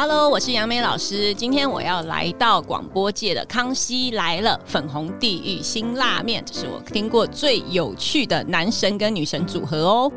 [0.00, 1.34] Hello，我是杨梅老师。
[1.34, 10.12] 今天我要来到广播界的《康熙来了》粉红地狱新辣面，这是我听过最有趣的男神跟女神组合哦。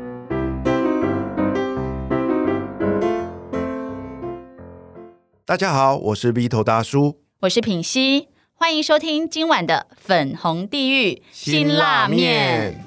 [5.44, 12.84] 大家好，我是 V 头大叔，我是品熙，欢迎收听今晚的粉红地狱辛辣面。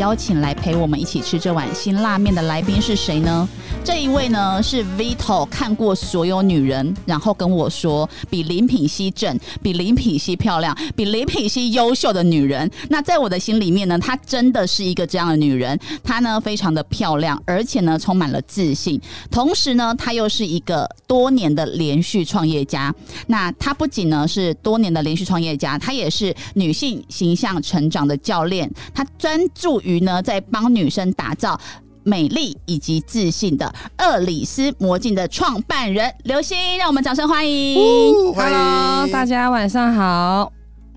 [0.00, 3.46] 邀请来陪我们一起吃这碗辛辣面的来宾是谁呢？
[3.84, 12.70] 这一位呢是 Vito 看过所有女人，然后跟我说比林品熙正、比林品熙漂亮、比林品熙优秀的女人。
[12.88, 15.78] 那在我的心里面呢，她真的是一个这样的女人。
[16.02, 18.98] 她呢非常的漂亮，而且呢充满了自信，
[19.30, 22.94] 同时呢她又是一个多年的连续创业家。
[23.26, 28.70] 那她不仅呢是多年的连续创业家，她也是女性形象成长的教练。
[28.94, 31.60] 她专注于呢在帮女生打造。
[32.02, 38.32] 美丽以及自信的厄里斯魔镜的创办人刘星，让我们掌声欢迎。
[38.32, 40.50] 欢迎 Hello，大家晚上好。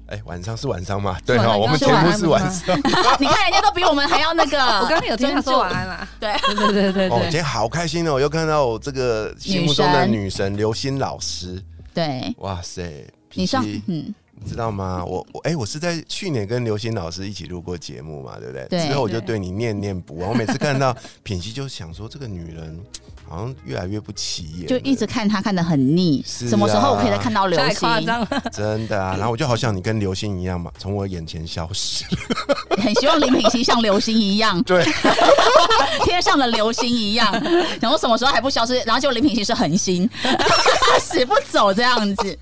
[0.07, 1.17] 哎，晚上是晚上吗？
[1.25, 2.73] 对晚哈，我们全部是晚上。
[3.19, 6.07] 你看人家都比我们还要那个， 我刚刚有听他说晚安啦。
[6.21, 11.61] 对，对对对对哦，今，天好开心哦，又看到我这个心目中的女神刘欣老师。
[11.93, 14.13] 对，哇塞，你上嗯，你
[14.45, 15.03] 知道吗？
[15.05, 18.67] 我我哎、我是在去年跟刘欣老师一起录过节目嘛，对不对？
[18.69, 20.29] 对之后我就对你念念不忘。
[20.29, 22.79] 我每次看到品熙，就想说这个女人
[23.27, 26.21] 好像越来越不起眼，就一直看她看的很腻。
[26.25, 27.79] 是啊什么时候我可以再看到刘太星？
[27.79, 28.43] 夸张了。
[28.51, 29.15] 真的啊。
[29.17, 32.03] 然后我就好像你跟刘星一样嘛，从我眼前消失。
[32.81, 34.83] 很希望林品熙像流星一样，对，
[36.03, 37.31] 天上的流星一样。
[37.79, 38.75] 然后什么时候还不消失？
[38.85, 40.09] 然后就林品熙是恒星，
[40.99, 42.37] 死不走这样子。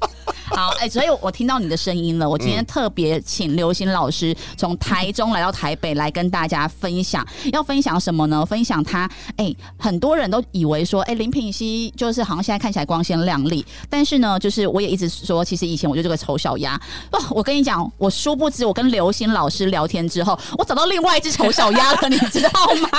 [0.53, 2.29] 好，哎、所以我听到你的声音了。
[2.29, 8.45] 我今天特别请刘星老师从台中来到台北来跟大家分享，要分享什么呢？
[8.45, 16.79] 分享他，哎、很多人都以为说，哎、林品熙就是好像现在看起来光鲜亮丽，但是呢，就是我也一直说，其实以前我就是个丑小鸭。
[17.11, 22.49] 哦，我跟你讲，我殊不知，我跟刘星老师聊天之后，我找到另外一只丑小鸭了， 你知道
[22.81, 22.89] 吗？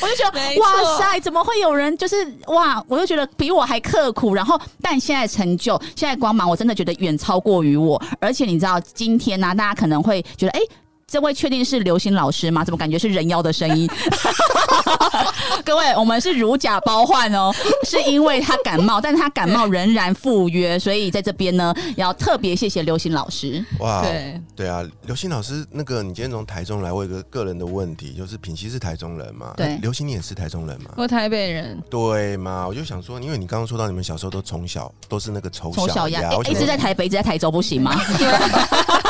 [0.00, 2.82] 我就觉得哇塞，怎么会有人就是哇？
[2.88, 8.00] 我就觉得比我还刻苦，然后但现在成就，现在光芒，我真的觉得远超过于我。
[8.20, 10.60] 而且你知道，今天呢、大家可能会觉得，哎、
[11.10, 12.64] 这位确定是刘星老师吗？
[12.64, 13.90] 怎么感觉是人妖的声音？
[15.66, 17.52] 各位，我们是如假包换哦，
[17.84, 23.62] 是因为他感冒，但是他感冒仍然赴约，所以在这边呢，要特别谢谢刘星老师。
[23.80, 29.52] 哇，对对啊，刘星老师，那个你今天从台中来，我有个个人的问题，就是品熙是台中人嘛？
[29.56, 30.90] 对那刘星你也是台中人嘛？
[30.96, 32.68] 我台北人，对嘛？
[32.68, 38.00] 我就想说，因为你刚刚说到你们小时候都从小都是那个丑丑小鸭，一直在台北，一直在台州，不行吗？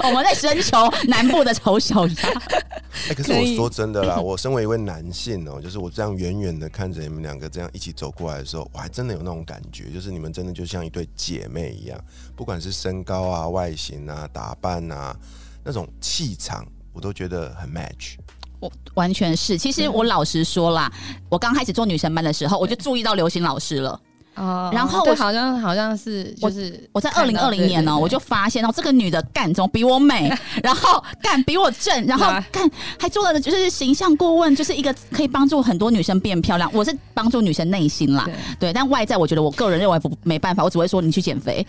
[0.08, 0.76] 我们在征求
[1.08, 2.14] 南部的丑小鸭。
[3.08, 11.98] 哎、可是我说真的啦，我身为一位男性哦、就是我这样远远的看着你们两个这样一起走过来的时候，我还真的有那种感觉，就是你们真的就像一对姐妹一样，
[12.34, 15.16] 不管是身高啊、外形啊、打扮啊，
[15.64, 18.16] 那种气场，我都觉得很 match。
[18.58, 20.92] 我完全是，其实我老实说啦，
[21.30, 23.98] 我刚开始做女生班的时候，我就注意到刘星老师了。
[24.36, 30.32] 哦然后我好像好像是就是我在二零二零年呢、我就发现哦，这个女的干中比我美，
[30.62, 36.70] 然后 干比我正，然后干还做了就是形象顾问，就是一个可以帮助很多女生变漂亮。
[36.72, 41.66] 我是帮助女生内心啦，对对，但外在我觉得我个人认为不没办法，我只会说你去减肥。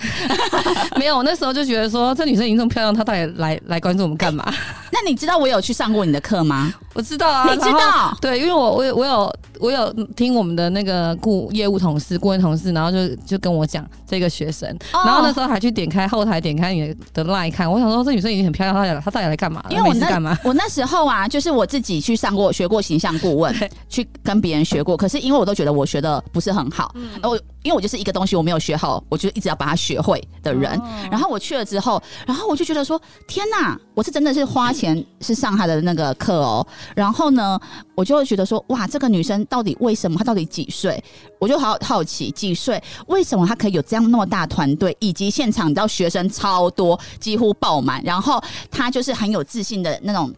[0.96, 4.46] 没有，我那时候就觉得说这女生已经这么漂亮，她到底来来关注我们干嘛？
[4.92, 6.74] 那你知道我有去上过你的课吗？
[6.94, 19.64] 我知道啊，你知道对，因为我我有我有我有听我们的那个顾业务同事、顾问同事，然后就就跟我讲这个学生，哦然后那时候还去点开后台点开你的 line 看，我想说这女生已经很漂亮，她她到底来干嘛？
[19.70, 20.38] 因为我那干嘛？
[20.44, 23.56] 我那时候啊，就是我自己去上过学过形象顾问，
[23.88, 24.98] 去跟别人学过。
[24.98, 30.78] 可是因为我都觉得我学的不是很好，嗯我因为我就是一个东西我没有学好，我就一直要把它学会的人。
[30.80, 36.66] 哦然后我去了之后，然后我就觉得说，天哪，我是真的是花钱 是上他的那个课哦。
[36.96, 37.60] 然后呢，
[37.96, 40.18] 我就会觉得说，哇，这个女生到底为什么？
[40.18, 41.04] 她到底几岁？
[41.40, 42.82] 我就好好奇，几岁？
[43.08, 50.32] 为什么她可以有这样那么大团队，以及现场你知道学生超多，几乎爆满，然后她就是很有自信的那种。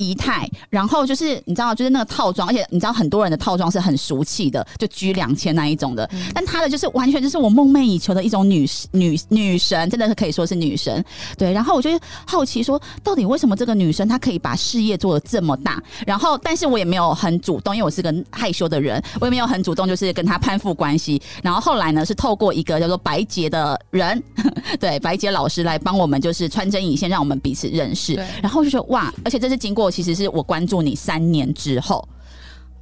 [0.00, 11.04] 仪态，然后就是你知道，就是那个套装，而且你知道很多人的套装是很俗气的，就居两千那一种的，但她的就是完全就是我梦寐以求的一种女女女神，真的是可以说是女神。
[11.36, 11.90] 对，然后我就
[12.26, 15.82] 好奇说，到底为什么这个女生她可以把事业做的这么大？
[16.06, 21.20] 然后，但是我也没有很主动，因为我是个害羞的人，我也没有很主动，就是跟她攀附关系。
[21.42, 24.22] 然后后来呢，是透过一个叫做白洁的人，
[24.80, 28.14] 对白洁老师来帮我们，就是穿针引线，让我们彼此认识。
[28.40, 32.06] 然后就觉得哇，而且这是经过其实是我关注你三年之后，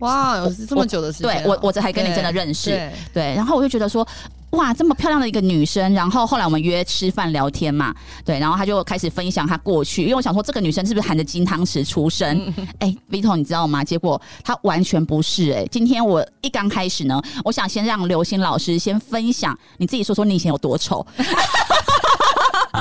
[0.00, 2.93] 哇，有这么久的时间哦，对我我这还跟你真的认识，对。
[3.14, 4.06] 对，然后我就觉得说，
[4.50, 7.94] 哇，这么漂亮的一个女生，然后后来我们约吃饭聊天嘛，
[8.25, 12.52] 对，然后她就开始分享她过去，因为我想说这个女生是不是含着金汤匙出生？
[12.78, 13.82] 哎、v i t o 你知道吗？
[13.82, 21.04] 结果她完全不是哎、今天我一刚开始呢，我想先让刘星老师先分享，你自己说说你以前有多丑，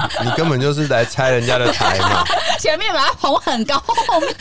[0.24, 2.24] 你根本就是来拆人家的台嘛。
[2.60, 3.78] 前面把它捧很高，
[4.08, 4.36] 后面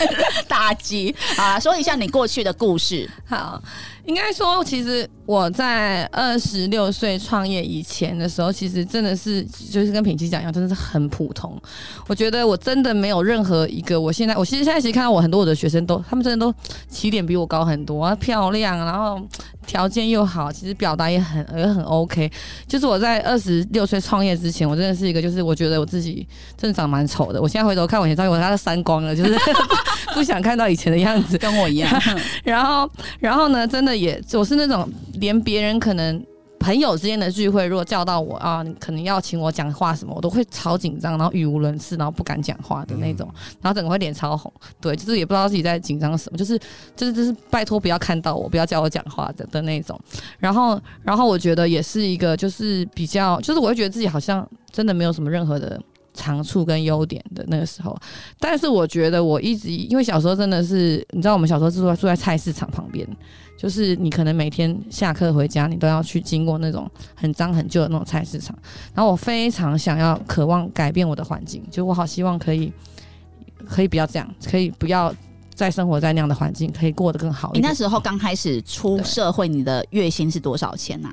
[0.49, 3.09] 打击啊，说一下你过去的故事。
[3.29, 3.61] 好，
[4.07, 11.61] 应该说，其实我在二十六岁创业以前的时候，其实真的是就是跟品琪讲一样，真的是很普通。
[12.07, 16.55] 我觉得我真的没有任何一个，我现在我其实现在其实看到我很多我的学生都，他们真的都
[16.89, 19.21] 起点比我高很多，啊漂亮，然后
[19.67, 22.31] 条件又好，其实表达也很也很 OK。
[22.67, 26.27] 就是我在二十六岁创业之前，我真的是一个，就是我觉得我自己
[26.57, 27.41] 真的长蛮丑的。
[27.41, 29.37] 我现在回头看我以前照片，我他都删光了，就是
[30.15, 31.37] 不想看到以前的样子。
[31.37, 32.03] 跟我一样，
[32.45, 36.25] 然后，然后呢，真的也，我是那种连别人可能
[36.59, 43.29] 朋友之间的聚会，如果叫到我啊，你可能要请我讲话什么，我都会超紧张，然后语无伦次，然后不敢讲话的那种，
[43.61, 44.53] 然后整个会脸超红。
[44.81, 46.59] 对，就是也不知道自己在紧张什么，就是
[46.97, 50.01] 就是就是拜托不要看到我，不要叫我讲话的的那种。
[50.39, 55.81] 然后，然后我觉得也是一个，就是比较，就是我会觉得自己好像真的没有什么任何的。
[56.17, 57.97] 长处跟优点的那个时候，
[58.41, 63.07] 但是我觉得我一直因为小时候真的是，你知道我们小时候是住在住在菜市场旁边，
[63.57, 68.59] 就是你可能每天下课回家，你都要去经过那种很脏很旧的那种菜市场。
[68.95, 72.73] 然后我非常想要、渴望改变我的环境，就我好希望可以，
[73.69, 75.15] 可以不要这样，可以不要
[75.55, 77.53] 再生活在那样的环境，可以过得更好。
[77.55, 81.11] 你那时候刚开始出社会，你的月薪是多少钱呐、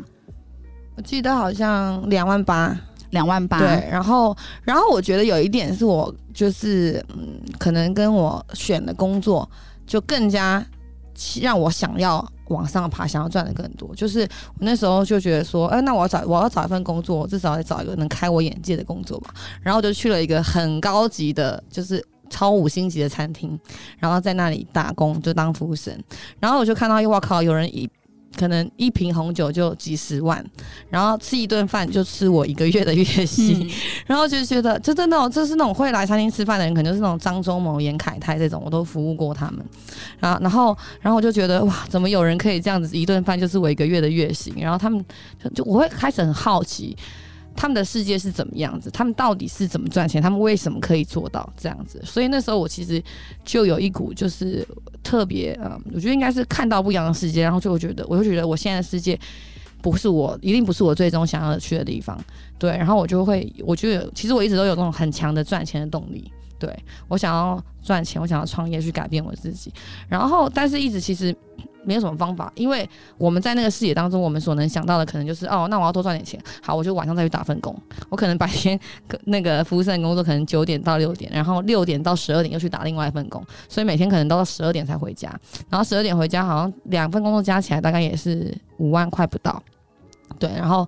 [0.96, 2.78] 我记得好像两万八，
[3.14, 3.58] 两万八。
[3.58, 9.50] 对，然后然后我觉得有一点是我就是嗯，可能跟我选的工作
[9.88, 10.64] 就更加
[11.42, 13.96] 让我想要往上爬，想要赚的更多。
[13.96, 19.34] 就是我那时候就觉得说，哎、那我要找我要找一份工作，至少得找一个能开我眼界的工作吧。
[19.62, 22.06] 然后就去了一个很高级的，就是。
[22.30, 23.60] 超五星级的餐厅，
[24.00, 25.96] 然后在那里打工，就当服务生。
[26.40, 27.88] 然后我就看到，哇靠，有人一
[28.38, 30.44] 可能一瓶红酒就几十万，
[30.90, 33.68] 然后吃一顿饭就吃我一个月的月薪。
[33.68, 33.70] 嗯
[34.08, 39.66] 然后就觉得，就真的、哦，就是那种会来餐厅吃饭的人，可能就是那种张忠谋、严凯泰这种，我都服务过他们。
[40.20, 44.54] 然后，然后，然后我就觉得，哇，怎么有人可以这样子一顿饭就是我一个月的月薪？
[44.58, 45.04] 然后他们
[45.42, 46.96] 就就我会开始很好奇。
[47.56, 48.90] 他们的世界是怎么样子？
[48.92, 50.22] 他们到底是怎么赚钱？
[50.22, 52.02] 他们为什么可以做到这样子？
[52.04, 53.02] 所以那时候我其实
[53.46, 54.68] 就有一股就是
[55.04, 59.20] 特别，嗯，我觉得应该是看到不一样的世界，然后就会觉得，我就觉得我现在的世界
[59.82, 62.20] 不是我，一定不是我最终想要去的地方。
[62.58, 66.32] 对，然后我就会，我觉得其实我一直都有那种很强的赚钱的动力。
[66.64, 66.74] 对
[67.10, 69.70] 我想要赚钱，我想要创业去改变我自己。
[70.08, 71.36] 然后，但是一直其实
[71.84, 77.78] 没有什么方法，因为我们在那个视野当中，我们所能想到的可能就是哦，那我要多赚点钱，好，我就晚上再去打份工。
[78.08, 78.80] 我可能白天
[79.26, 85.30] 那个服务生的工作可能九点到六点，然后六点到十二点又去打另外一份工，所以每天可能都到十二点才回家。
[85.70, 89.62] 然后十二点回家，好像两份工作加起来大概也是五万块不到。
[90.40, 90.88] 对，然后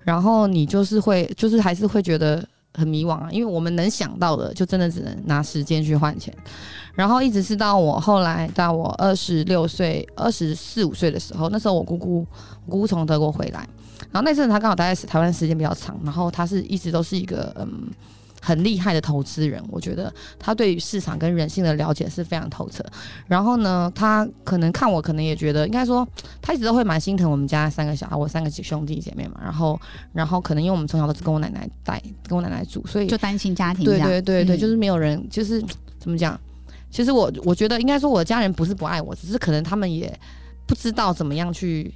[0.00, 6.34] 然后你就是会，就是还是会觉得很迷惘啊，因为我们能想到的，就真的只能拿时间去换钱。
[6.94, 12.24] 然后一直是到我后来到我二十六岁、二十四五岁的时候，那时候我姑姑
[12.68, 13.68] 姑姑从德国回来，
[14.12, 17.90] 然后那阵她刚好待在台湾时间比较长，然后她是一直都是一个嗯
[18.44, 22.84] 很厉害的投资人，我觉得他对于市场跟人性的了解是非常透彻。
[23.26, 26.06] 然后呢，他可能看我，可能也觉得应该说，
[26.42, 29.40] 他一直都会蛮心疼我们家三个小孩，我三个兄弟姐妹嘛。
[29.42, 29.80] 然后，
[30.12, 33.98] 然后可能因为我们从小都是跟我奶奶带，跟我奶奶住，所以就单亲家庭对。
[33.98, 35.64] 对对对，嗯就是没有人，就是
[35.98, 36.38] 怎么讲？
[36.90, 40.12] 其实我我觉得应该说，我的家人不是不爱我，只是可能他们也
[40.66, 41.92] 不知道怎么样去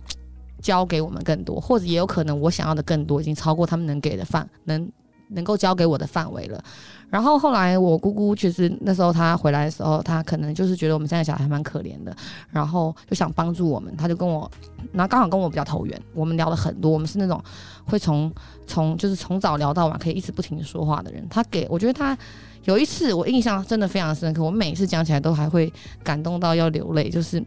[0.61, 4.91] 教给我们更多，或者也有可能我想要的更多，已经超过他们能给的范能
[5.29, 6.63] 能够交给我的范围了。
[7.11, 12.15] 然后后来我姑姑其实那时候她回来的时候，她可能就是觉得我们三个小孩还蛮可怜的，
[12.51, 14.51] 然后就想帮助我们，她就跟我，
[14.93, 17.43] 然后刚好跟我比较投缘，我们聊了很多，我们是那种
[17.87, 18.31] 会从
[18.67, 21.27] 从就是从早聊到晚，可以一直不停的说话的人。
[21.31, 22.17] 她给我觉得她
[22.65, 25.73] 有一次我印象真的非常深刻，我每次讲起来都还会
[26.05, 27.09] 感动到要流泪。
[27.09, 27.43] 就是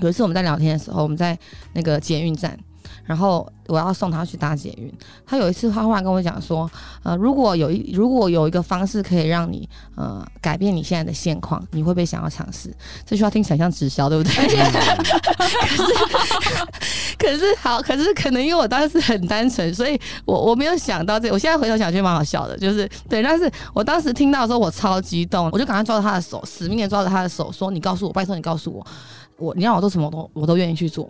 [0.00, 1.36] 有一次我们在聊天的时候，我们在
[1.72, 2.56] 那个捷运站。
[3.04, 4.92] 然后我要送他去搭捷运，
[5.26, 6.70] 他有一次他忽然跟我讲说，
[7.02, 12.74] 呃，如果有一如果有一个方式可以让你呃改变你现在的现况，你会不会想要尝试？
[13.04, 14.32] 这句话听起来像直销，对不对？
[15.62, 15.82] 可是
[17.18, 21.30] 可是好，可是可能因为我当时很单纯，所以我我没有想到这。
[21.32, 23.22] 我现在回头想，觉得蛮好笑的，就是对。
[23.22, 28.86] 但是我当时听到的时候，我超激动，我就赶快抓着他的手，死命的抓着他的手，说：“你告诉我，拜托你告诉我，
[29.38, 31.08] 我你让我做什么，我都我都愿意去做。”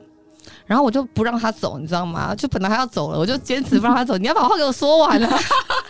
[0.67, 2.35] 然后我就不让他走，你知道吗？
[2.35, 4.17] 就本来他要走了，我就坚持不让他走。
[4.17, 5.39] 你要把话给我说完啊！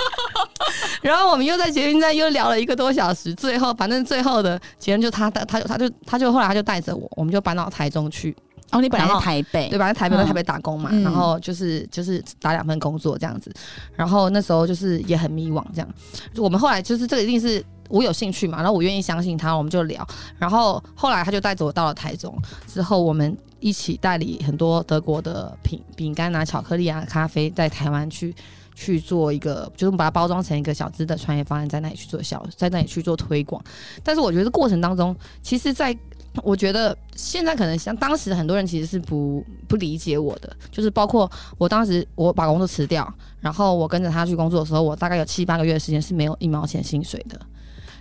[1.02, 8.36] 然后我们又在捷运站又聊了一个多小时，最后反正最后的结论就他带他他就他就后来他就带着我，我们就搬到台中去。
[8.70, 9.86] 哦，你本来在台北，对，吧？
[9.86, 13.52] 在台北在台北打工嘛，然后就是就是打两份工作这样子。
[13.94, 15.88] 然后那时候就是也很迷惘，这样。
[16.36, 17.64] 我们后来就是这个一定是。
[17.88, 20.06] 我有兴趣嘛，然后我愿意相信他，我们就聊。
[20.38, 22.34] 然后后来他就带着我到了台中，
[22.66, 28.34] 之后我们一起代理很多德国的品饼干啊、巧克力啊、咖啡，在台湾去
[28.74, 33.62] 去做一个，就是把它包装成一个小资的创业方案，在那里去做小，在那里去做推广。
[34.02, 35.96] 但是我觉得过程当中，其实在
[36.42, 43.06] 我觉得现在可能像当时很多人其实是不不理解我的，就是包括我当时我把工作辞掉，
[43.40, 47.38] 然后我跟着他去工作的时候，我大概有七八个月的时间是没有一毛钱薪水的。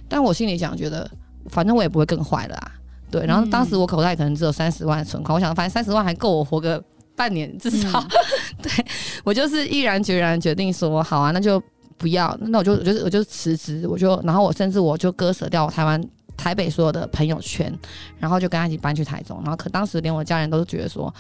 [0.08, 1.10] 但我心里想，觉得
[1.50, 2.72] 反正我也不会更坏了啊，
[3.12, 3.26] 对。
[3.26, 6.84] 然后当时我口袋可能只有三十万存款，我想反正三十万还够我活个
[7.16, 8.04] 半年至少。
[8.64, 8.72] 对
[9.24, 11.62] 我就是毅然决然决定说，好啊，那就
[11.98, 16.02] 不要，那我就我就我就辞职，我就然后我甚至我就割舍掉台湾
[16.38, 17.72] 台北所有的朋友圈，
[18.18, 19.40] 然后就跟他一起搬去台中。
[19.44, 21.14] 然后可当时连我家人都觉得说。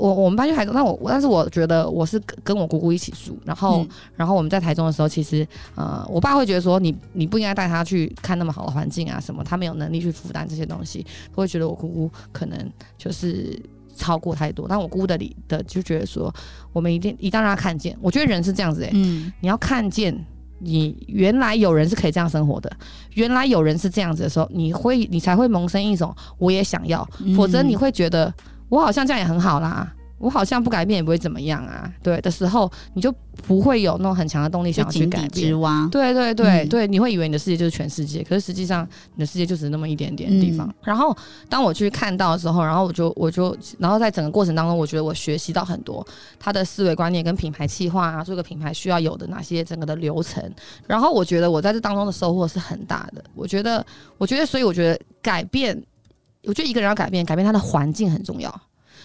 [0.00, 11.04] 我我们搬去台中，那我但是我觉得我是跟我姑姑一起住，然后然后我们在台中的时候，其实呃，我爸会觉得说你你不应该带他去看那么好的环境啊什么，他没有能力去负担这些东西，
[11.34, 12.58] 会觉得我姑姑可能
[12.96, 13.60] 就是
[13.94, 14.66] 超过太多。
[14.66, 16.34] 但我姑姑的理的就觉得说，
[16.72, 17.94] 我们一定一定要让他看见。
[18.00, 20.18] 我觉得人是这样子哎，嗯，你要看见
[20.60, 22.72] 你原来有人是可以这样生活的，
[23.12, 28.32] 原来有人是这样子的时候，你会你才会萌生一种我也想要，否则你会觉得。
[28.70, 29.92] 我好像这样也很好啦。
[30.20, 33.10] 我好像不改变也不会怎么样啊，对的时候你就
[33.48, 35.30] 不会有那种很强的动力想要去改变。
[35.88, 40.70] 对对对对，你会以为你的世界就是全世界，可是实际上你的世界就只是那么一点点地方。
[40.82, 41.16] 然后
[41.48, 46.06] 当我去看到的时候，然后我就我就然后在整个过程当中，我觉得我学习到很多
[46.38, 50.44] 他的思维观念跟品牌企划啊，做个品牌需要有的哪些整个的流程。
[50.86, 53.24] 然后我觉得我在这当中的收获是很大的。
[53.34, 53.82] 我觉得
[54.18, 55.82] 我觉得所以我觉得改变，
[56.44, 58.60] 我觉得一个人要改变，改变他的环境很重要。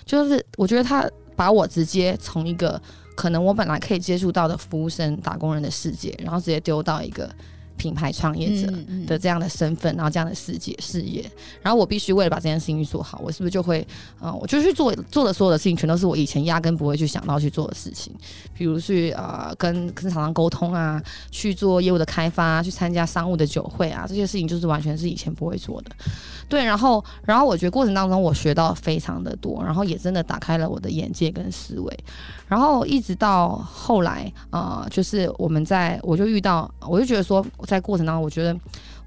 [0.06, 2.82] 就是我觉得他把我直接从一个
[3.15, 7.30] 可能我本来可以接触到的服务生、打工人的世界，然后直接丢到一个。
[7.77, 8.72] 品牌创业者
[9.05, 11.24] 的这样的身份，然后这样的世界事业，
[11.62, 13.86] 然后我必须为了把这件事情做好，我是不是就会，
[14.22, 18.13] 嗯，我就去做做的所有的事情，全都是我以前压根不会去想到去做的事情，
[18.53, 21.01] 比如去呃跟跟厂商沟通啊，
[21.32, 25.91] 去做业务的开发，去参加商务的酒会啊，这些事情就是完全是以前不会做的。
[26.48, 32.00] 对，然后然后我觉得过程当中我学到非常的多，然后也真的打开了我的眼界跟思维。
[32.48, 38.55] 然后一直到后来，呃，就是我们在，我就遇到，我就觉得说，在过程当中，我觉得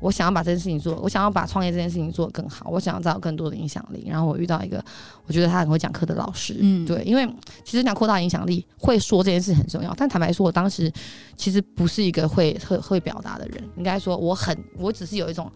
[0.00, 4.06] 我想要把这件事情做，我想要把创业这件事情做得更好，我想要有更多的影响力。
[4.08, 4.84] 然后我遇到一个，
[5.26, 7.28] 我觉得他很会讲课的老师，嗯，对，因为
[7.64, 9.94] 其实讲扩大影响力，会说这件事很重要。
[9.96, 10.92] 但坦白说，我当时
[11.36, 15.50] 其实不是一个会会会表达的人，应该说我很，我只是有一种。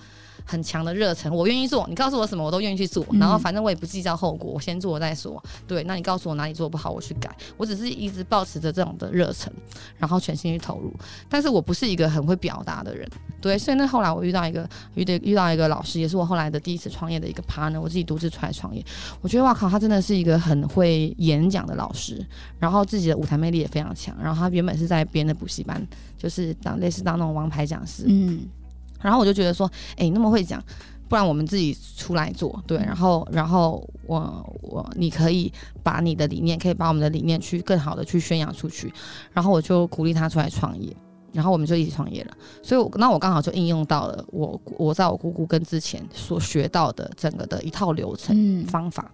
[0.44, 1.86] 很强的热忱，我愿意做。
[1.88, 3.06] 你告诉我什么，我都愿意去做。
[3.12, 5.42] 然后反正我也不计较后果，我先做再说。
[5.66, 7.30] 对，那你告诉我哪里做不好，我去改。
[7.56, 9.52] 我只是一直保持着这种的热忱，
[9.96, 10.92] 然后全心去投入。
[11.28, 13.08] 但是我不是一个很会表达的人，
[13.40, 13.58] 对。
[13.58, 18.84] 所以那后来我遇到一个遇到遇到一个老师，也是我后来的第一次创业的一个 partner，我自己独自出来创业。
[19.20, 22.24] 我觉得哇靠，他真的是一个很会演讲的老师，
[22.58, 24.16] 然后自己的舞台魅力也非常强。
[24.22, 25.86] 然后他原本是在编的补习班，
[26.18, 28.48] 就是当类似当那种王牌讲师，嗯。
[29.02, 30.62] 然后我就觉得说，哎，那么会讲，
[31.08, 32.78] 不然我们自己出来做，对。
[32.78, 38.92] 然后，然后我我你可以把你的理念，可以把我们的理念去更好的去宣扬出去。
[39.32, 40.94] 然后我就鼓励他出来创业，
[41.32, 42.36] 然后我们就一起创业了。
[42.62, 49.10] 所以，那我刚好就应用到了我我在我姑姑跟之前所学到的整个的一套流程方法，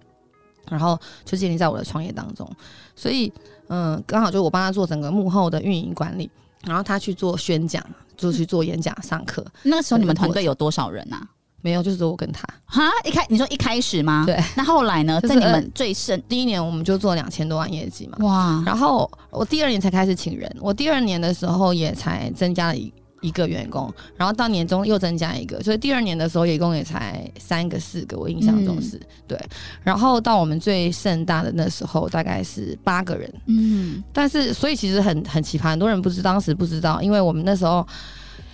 [0.68, 2.49] 然后就建立在我的创业当中。
[2.95, 3.33] 所以，
[3.68, 6.30] 嗯，刚好就我帮他做整个幕后的运营管理。
[6.65, 7.85] 然后他去做宣讲，
[8.17, 11.27] 就去做演讲、上课，那个时候你们团队有多少人啊？
[11.61, 12.47] 没有，就是我跟他。
[12.67, 14.23] 哈，一开你说一开始吗？
[14.25, 14.38] 对。
[14.57, 15.21] 那后来呢？
[15.21, 29.39] 就是在你们最盛第一年我们就做两千多万业绩嘛，哇，然后我第二年才开始请人，我第二年的时候也才增加了一一个员工，然后到年终又增加一个，所以第二年的时候一共也才三个四个，我印象中是、对。
[29.83, 37.87] 然后到我们最盛大的那时候大概是八个人，嗯，但是所以其实很很奇葩，很多人不知当时不知道，因为我们那时候。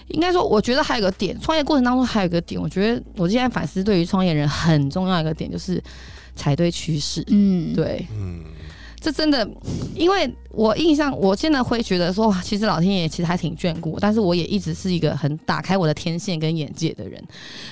[0.08, 5.82] 应该说，我觉得还有个点，创业过程当中还有个点，我觉得我现在反思，对于创业人很重要一个点就是
[6.36, 7.24] 踩对趋势。
[7.28, 8.44] 嗯，对，嗯，
[9.04, 9.46] 这真的，
[9.94, 17.22] 因为我印象，我现在会觉得说，哇其实老天爷其实还挺眷顾，但是我也一直是一个很打开我的天线跟眼界的人。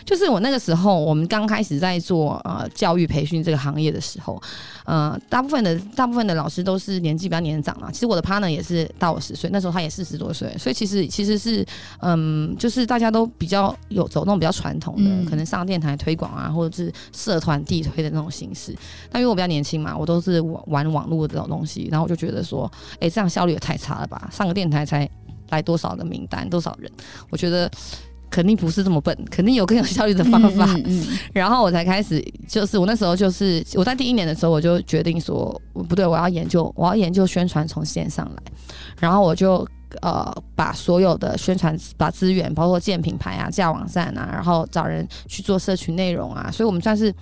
[0.04, 4.38] 就是我那个时候，我们刚开始在做呃教育培训这个行业的时候，
[4.84, 7.90] 呃，大部分的大部分的老师都是年纪比较年长嘛。
[7.90, 11.64] 其实我的 partner 也是大我十岁，那时候他也四十多岁，所以其实其实是
[12.00, 18.76] 嗯，就是大家都比较有走那种比较传统的，嗯可能上电台推广啊，或者是社团地推的那种形式。
[19.12, 24.28] 那因为我比较年轻嘛，我都是玩玩网络的这种东西，然后我就觉得说，哎、这样效率也太差了吧？
[24.32, 25.08] 上个电台才
[25.50, 26.90] 来多少个名单，多少人？
[27.30, 27.70] 我觉得
[28.30, 30.64] 肯定不是这么笨，肯定有更有效率的方法。
[30.64, 38.42] 嗯嗯嗯 然后我才开始，就是我那时候就是我在第一年的时候，我就决定说，不对，我要研究，我要研究宣传从线上来，
[38.98, 39.66] 然后我就。
[40.00, 47.14] 呃，把所有的宣传、把资源，包括建品牌啊、架网站啊，然后找人去做社群内容啊，所以我们算是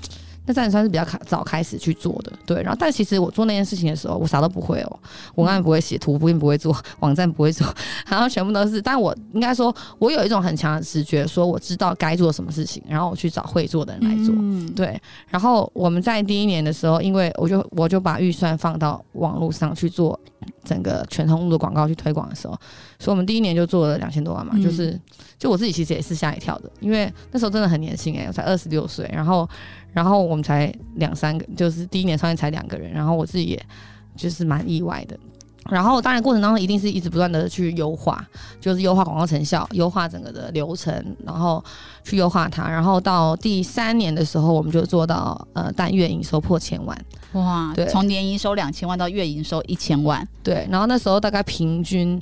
[0.47, 2.63] 那算算是比较开早开始去做的，对。
[2.63, 4.99] 然后，但其实我做那件事情的时候，我啥都不会哦，
[5.37, 7.67] 文案不会写，图片不会做， 网站不会做，
[8.07, 8.81] 然后全部都是。
[8.81, 14.35] 但我应该说，我有一种很强的直觉，说我知道该做什么事情，然后我去找会做的人来做。
[14.39, 20.19] 嗯对，然后我们在第一年的时候，因为我就我就把预算放到网络上去做
[20.65, 22.59] 整个全通路的广告去推广的时候，
[23.01, 24.97] 所以我们第一年就做了两千多万嘛，嗯就是
[25.37, 29.49] 就我自己其实也是吓一跳的，因为那时候真的很年轻哎、我才二十六岁，然后
[29.93, 33.67] 然后我们才两三个，就是第一年创业才两个人，然后我自己也
[34.15, 35.19] 就是蛮意外的。
[35.69, 38.27] 然后，当然过程当中一定是一直不断的去优化，
[38.61, 40.93] 就是优化广告成效，优化整个的流程，
[41.25, 41.63] 然后
[42.03, 42.69] 去优化它。
[42.69, 50.67] 然后到第三年的时候，我们就做到呃单月营收破千万，哇，对从年营收两千万到月营收一千万，对。
[50.71, 52.21] 然后那时候大概平均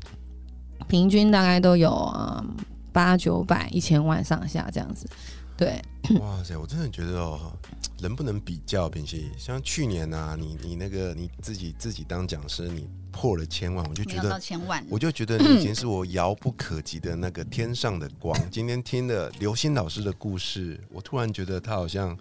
[0.88, 2.56] 平均大概都有嗯
[2.92, 5.08] 八九百一千万上下这样子，
[5.56, 5.80] 对。
[6.20, 7.52] 哇塞，我真的觉得哦，
[8.00, 12.88] 能不能比较，平时像去年啊，你你那个你自己自己当讲师，你
[13.20, 14.38] 破了千万，我就觉得。
[14.38, 18.32] 千万，我就觉得你已经是我遥不可及的那个天上的光。
[18.48, 22.16] 今天听了刘星老师的故事，我突然觉得他好像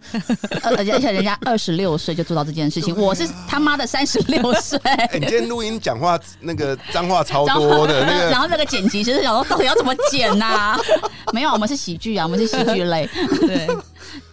[0.63, 4.79] 而而且而且人家二十六岁就做到这件事情，啊我是他妈的三十六岁。
[4.89, 10.75] 哎、你今天录音讲话那个脏话超多的， 那个然后那个剪辑其实想说到底要怎么剪呐、
[11.31, 13.07] 没有，我们是喜剧啊，我们是喜剧类。
[13.41, 13.67] 对，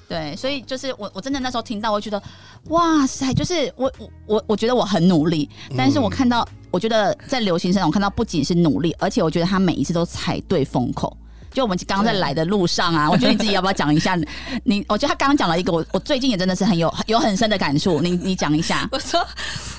[0.08, 2.22] 对，所以就是我我真的那时候听到，我觉得
[2.68, 11.16] 哇塞，就是我我我我觉得我很努力，但是我看到，我觉得在流行身上，我看到不仅是努力，而且我觉得他每一次都踩对风口。
[11.52, 14.18] 就我们刚刚在来的路上啊， 我觉得你自己要不要讲一下？
[14.64, 18.88] 你我觉得他刚刚讲了一个，我我最近也真的是很有有很深的感触，你你讲一下。
[18.90, 19.24] 我说，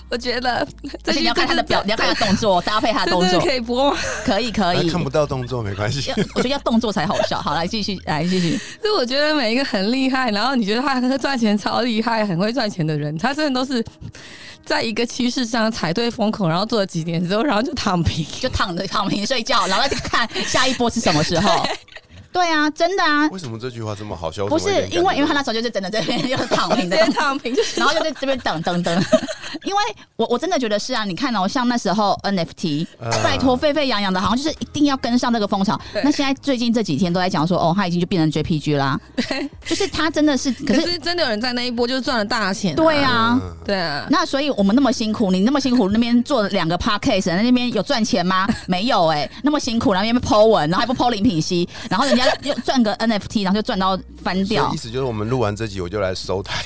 [0.07, 0.65] 我觉得
[1.03, 3.97] 而且你要看他的表，你要看他的动作，搭配他的动作，可以播吗？
[4.23, 4.89] 可以可以。
[4.89, 6.11] 看不到动作没关系。
[6.35, 7.41] 我觉得要动作才好笑。
[7.41, 8.59] 好，来继续，来继续。
[8.83, 13.83] 就我觉得每一个很厉害，然后你觉得他很赚钱超厉害、很会赚钱的人，他真的都是
[14.63, 18.25] 在一个趋势上踩对风口，然后做了几年之后，然后就躺平。
[18.39, 21.65] 就躺着躺平睡觉，然后再看下一波是什么时候。
[22.35, 24.45] 对啊，真的啊，为什么这句话这么好笑？
[24.47, 29.03] 不是因为因为他那时候就是真的在那边就是躺平的 躺平， 然后就在这边等等等。
[29.63, 29.81] 因为
[30.17, 35.79] 我我真的觉得是啊，你看哦，像那时候 NFT，、呃拜托沸沸扬扬的，好像就是一定要跟上这个风潮。
[36.03, 38.99] 那现在最近这几天都在讲说，哦，他已经就变成 JPG 啦，
[39.65, 43.39] 就是他真的是，可是可是真的有人在那一波就是赚了大钱、对，啊。
[43.41, 44.05] 嗯对啊。
[44.11, 48.45] 那所以我们那么辛苦，你那么辛苦，那边做两个 podcast，那边有赚钱吗？
[48.67, 54.77] 没有哎、那么辛苦，然后那边 Po 文，然后还不 Po 林品熙，然后人家又赚个 NFT，然后就赚到翻掉意。
[54.77, 56.63] 思就是我们录完这集我就来收台。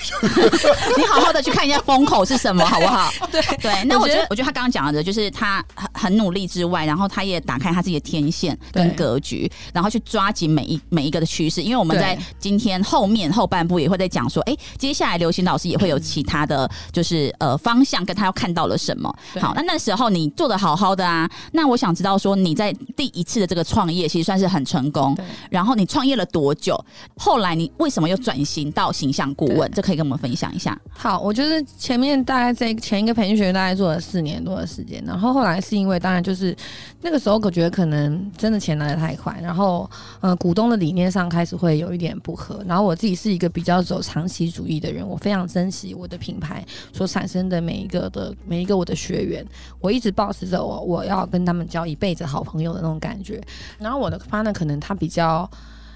[0.98, 3.12] 你好好的去看一下风口是什么， 好不好？
[3.32, 11.62] 对对，那我我觉得，我觉得他刚刚讲的，就是他很很努力之外，然后他也打开他自己的天线跟格局，然后去抓紧每一每一个的趋势。
[11.62, 19.14] 因为我们在今天后面后半部也会在讲说，哎、接下来刘星老师也会有其他的就是呃方向，跟他要看到了什么。
[19.40, 25.16] 好，那那时候你做的好好的啊，那我想知道说你在第一次的这个创业，其实算是很成功。
[25.50, 26.82] 对然后你创业了多久？
[27.18, 29.72] 后来来你为什么又转型到形象顾问？
[29.72, 30.80] 这可以跟我们分享一下。
[30.92, 36.56] 好，我就是前面大概在前一个培训学院大概做了四年多的时间，然后后来是因为当然就是
[37.02, 49.44] 那个时候我觉得可能真的钱来的太快，然后呃股东的理念上开始会有一点不合，然后我自己是一个比较走长期主义的人，我非常珍惜我的品牌所产生的每一个的每一个我的学员，
[49.82, 53.42] 我一直保持着我我要跟他们交一辈子好朋友的那种感觉，
[53.80, 55.39] 然后我的 partner 可能他比较。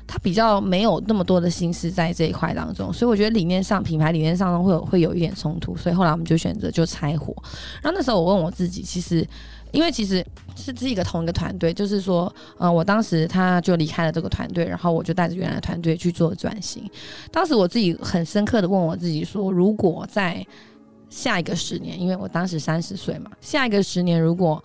[0.06, 7.34] 他比较没有那么多的心思在这一块当中，所以我觉得理念上、品牌理念上呢会有会有一点冲突，所以后来我们就选择就拆伙。
[7.82, 9.26] 然后那时候我问我自己，其实
[9.72, 10.24] 因为其实
[10.56, 16.88] 是是一个同一个团队，就是说，呃，我当时他就离开了这个团队，然后我就带着原来的团队去做转型。
[17.32, 20.46] 当时我自己很深刻的问我自己说，如果在
[21.10, 24.62] 下一个十年，因为我当时三十岁嘛，下一个十年如果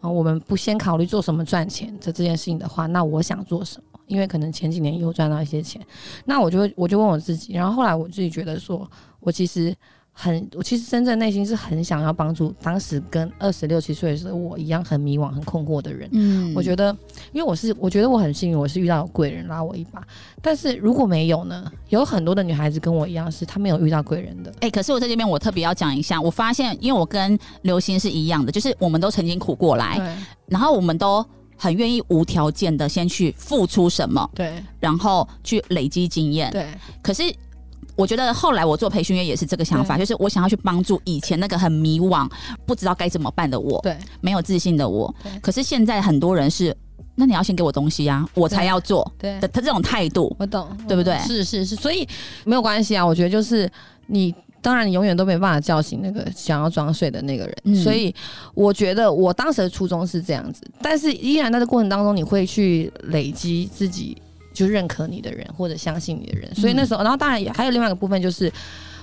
[0.00, 3.87] 啊我们不先考虑做什么赚钱的这件事情的话，那我想做什么？
[4.08, 5.80] 因为可能前几年又赚到一些钱，
[6.24, 8.90] 那我就会我就问我自己，然后后来我自己觉得说，
[9.20, 9.74] 我其实
[10.12, 16.08] 很，我其实真正内心是很想要帮助当时跟二十六七岁的时候我一样很迷惘、很困惑的人。
[16.12, 16.90] 嗯，我觉得，
[17.32, 20.02] 因为我是我觉得我很幸运，我是遇到有贵人拉我一把。
[20.42, 21.70] 但是如果没有呢？
[21.90, 24.52] 有很多的女孩子跟我一样，是她没有遇到贵人的。
[24.60, 31.24] 哎，可是我在这边我特别要讲一下，我发现，因为我跟刘星是一样的，就是我们都曾经苦过来，然后我们都。
[31.58, 36.66] 很愿意无条件的先去付出什么，对，然后去累积经验，对。
[37.02, 37.22] 可是
[37.96, 42.30] 我觉得后来我做培训员也是这个想法，就是我想要去帮助以前那个很迷惘、
[42.64, 45.12] 不知道该怎么办的我，对，没有自信的我。
[45.42, 46.74] 可是现在很多人是，
[47.16, 49.12] 那你要先给我东西呀，我才要做。
[49.18, 51.18] 对，他这种态度，我懂，对不对？
[51.26, 52.08] 是是是，所以
[52.44, 53.04] 没有关系啊。
[53.04, 53.70] 我觉得就是
[54.06, 54.34] 你。
[54.60, 58.14] 当然，你永远都没办法叫醒那个想要装睡的那个人，所以
[58.54, 60.62] 我觉得我当时的初衷是这样子。
[60.82, 64.16] 但是依然在这过程当中，你会去累积自己
[64.52, 66.54] 就认可你的人或者相信你的人。
[66.54, 68.52] 所以那时候，然后当然也还有另外一个部分就是。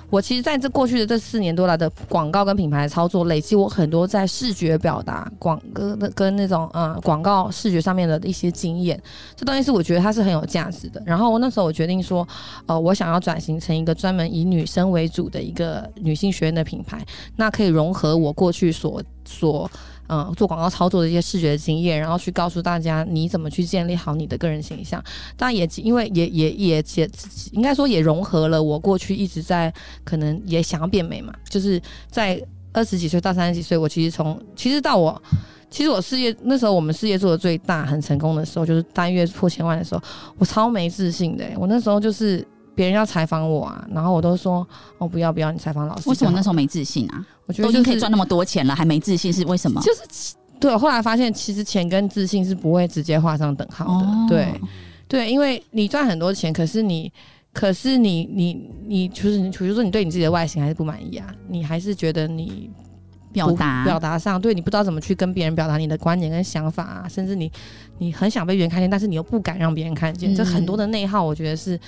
[0.09, 9.01] 我其实在这过去的这四年多来的广告跟品牌操作，累积我很多在视觉表达、广跟跟那种呃广告视觉上面的一些经验。
[9.35, 11.01] 这东西是我觉得它是很有价值的。
[11.05, 12.27] 然后我那时候我决定说，
[12.65, 17.03] 呃，我想要转型成一个专门以女生为主的一个女性学院的品牌，
[17.35, 19.69] 那可以融合我过去所所。
[20.07, 25.03] 嗯，做广告操作的一些视觉经验，然后去告诉大家你怎么去建立好你的个人形象。
[25.35, 27.09] 当然也因为也也也也
[27.51, 32.41] 应该说也融合了我过去一直在可能也想要变美嘛，就是在
[32.71, 35.21] 二十几岁到三十几岁，我其实从其实到我
[35.69, 40.01] 其实我事业那时候我们事业做的最大很成功的时候，就是单月破千万的时候，
[40.37, 41.45] 我超没自信的。
[41.57, 46.09] 我那时候就是别人要采访我啊，然后我都说哦不要不要，你采访老师。
[46.09, 47.25] 为什么那时候没自信啊？
[47.47, 49.81] 我觉得已经可以赚那么多钱了，还没自信是为什么？
[49.81, 54.07] 就是对，后来发现其实钱跟自信是不会直接画上等号的。
[54.27, 54.61] 对，
[55.07, 57.11] 对，因为你赚很多钱，可是你，
[57.53, 62.69] 可是你，你，你就是你，比如说你对你自己的外形还是不满意啊，你还是觉得你
[63.31, 67.51] 表达表达上，对你不知道怎么去跟别人表达你的观点跟想法啊，甚至你
[67.99, 71.79] 你很想被别人看见，但是你又不敢让别人看见，这很多的内耗，我觉得是。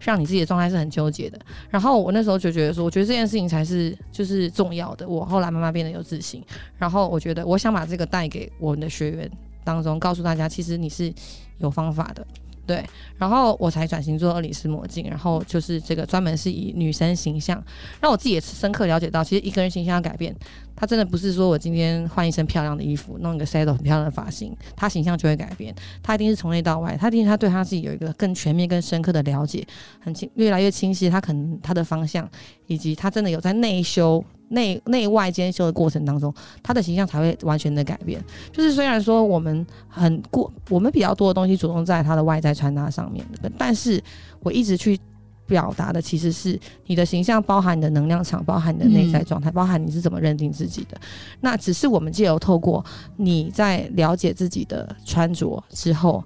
[0.00, 1.38] 让你自己的状态是很纠结的。
[1.68, 5.08] 然后我那时候就觉得说，我觉得这件事情才是就是重要的。
[5.08, 6.42] 我后来慢慢变得有自信。
[6.78, 9.30] 然后我觉得我想把这个带给我们的学员
[9.62, 11.12] 当中，告诉大家，其实你是
[11.58, 12.26] 有方法的。
[12.66, 12.84] 对，
[13.18, 17.60] 然后我才转型做二里斯魔镜，然后就是这个专门是以女生形象，
[18.00, 20.34] 让我自己也深刻了解到，其实一个人形象要改变，
[20.76, 25.74] 他真的不是说我今天换一身漂亮的衣服，弄一个 set 很漂亮的发型，他形象就会改变。
[26.02, 29.66] 他一定是从内到外，他一定他对他自己有一个更全面、更深刻的了解，
[29.98, 32.28] 很清越来越清晰，他可能他的方向，
[32.70, 34.24] 以及他真的有在内修。
[34.52, 38.20] 内内外兼修的过程当中，他的形象才会完全的改变。
[38.50, 43.24] 就是虽然说我们很过，我们比较多的东西主动在他的外在穿搭上面，
[43.56, 44.02] 但是
[44.40, 44.98] 我一直去
[45.46, 51.00] 表达的其实是你的形象包含你的能量场，包含你的内在状态，包含你是怎么认定自己的。
[51.40, 52.84] 那只是我们借由透过
[53.18, 56.24] 你在了解自己的穿着之后。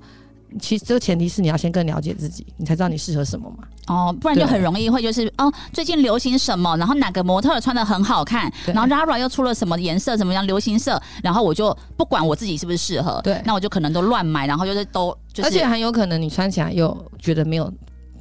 [0.60, 3.64] 其实这个前提是你要先更了解自己，你才知道你适合什么嘛。
[3.86, 17.72] 哦，不然就很容易会就是哦，最近流行什么，然后哪个模特穿的很好看，然后 Rara 又出了什么颜色，怎么样流行色，然后我就不管我自己是不是适合，对，那我就可能都乱买，然后就是都，而且很有可能你穿起来又觉得没有。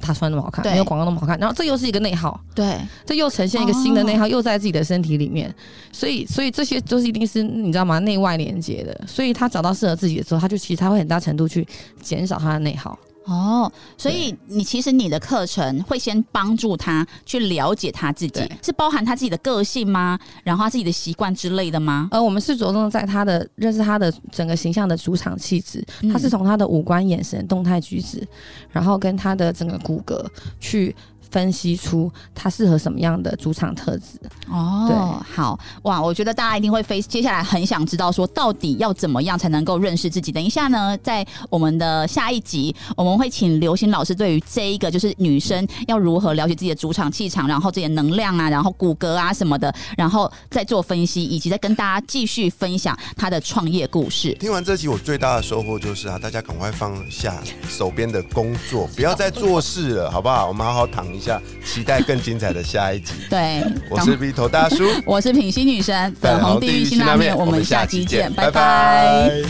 [0.04, 5.52] 他穿那么好看，没有广告那么好看，然后这又是一个内耗，对，这又呈现一个新的内耗，又在自己的身体里面，
[5.90, 7.98] 所以，所以这些都是一定是你知道吗？
[8.00, 11.66] 内外连接的，所以他找到适合自己的时候，他就其实他会很大程度去
[12.02, 12.98] 减少他的内耗。
[13.24, 20.18] 哦，所以你其实你的课程会先帮助他去了解他自己，是包含他自己的个性吗？
[20.42, 22.08] 然后他自己的习惯之类的吗？
[22.10, 28.26] 呃，我们是着重在他的认识他的整个形象的主场气质，嗯他是从他的五官、眼神、动态举止，
[28.70, 30.22] 然后跟他的整个骨骼
[30.60, 30.94] 去
[31.34, 34.04] 分析出他适合什么样的主场特质。
[34.48, 40.30] 哦，对好哇，我觉得大家一定会非接下来很想知道说，到底要怎么样才能够认识自己？
[40.30, 54.32] 等一下呢，在我们的下一集，我们会请刘星老师对于这一个就是女生要如何了解自己的主场气场，然后自己的能量啊，然后骨骼啊什么的，然后再做分析，以及再跟大家继续分享她的创业故事。
[54.34, 60.46] 听完这集，我最大的收获就是啊，大家赶快放下手边的工作，不要再做事了，好不好？
[60.46, 61.23] 我们好好躺一下，
[61.64, 63.12] 期待更精彩的下一集。
[63.30, 68.44] 对，我是 V 头大叔， 我是品心女神，粉红地狱辛拉面，我们下期见，拜。
[68.44, 69.42] 拜拜